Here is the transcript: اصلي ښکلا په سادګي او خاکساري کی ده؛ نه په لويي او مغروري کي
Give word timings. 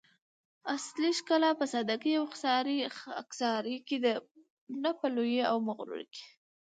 اصلي 0.75 1.09
ښکلا 1.17 1.51
په 1.59 1.65
سادګي 1.73 2.13
او 2.19 2.25
خاکساري 3.01 3.77
کی 3.87 3.97
ده؛ 4.03 4.13
نه 4.83 4.91
په 4.99 5.05
لويي 5.15 5.41
او 5.51 5.57
مغروري 5.67 6.07
کي 6.15 6.23